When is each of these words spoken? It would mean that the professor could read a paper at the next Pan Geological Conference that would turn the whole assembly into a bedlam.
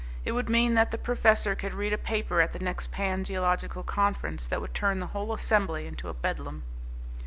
It 0.25 0.31
would 0.31 0.49
mean 0.49 0.73
that 0.73 0.89
the 0.89 0.97
professor 0.97 1.53
could 1.53 1.75
read 1.75 1.93
a 1.93 1.95
paper 1.99 2.41
at 2.41 2.53
the 2.53 2.59
next 2.59 2.89
Pan 2.89 3.23
Geological 3.23 3.83
Conference 3.83 4.47
that 4.47 4.59
would 4.59 4.73
turn 4.73 4.97
the 4.97 5.05
whole 5.13 5.31
assembly 5.31 5.85
into 5.85 6.09
a 6.09 6.13
bedlam. 6.15 6.63